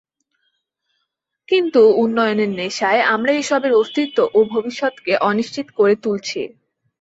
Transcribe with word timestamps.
কিন্তু 1.49 1.81
উন্নয়নের 2.03 2.51
নেশায় 2.59 3.01
আমরা 3.13 3.31
এসবের 3.33 3.73
অস্তিত্ব 3.73 4.17
ও 4.33 4.39
ভবিষ্যৎকে 4.53 5.13
অনিশ্চিত 5.29 5.67
করে 5.77 5.93
তুলছি। 6.03 6.41